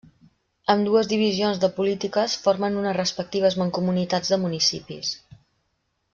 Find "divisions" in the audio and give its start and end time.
1.11-1.59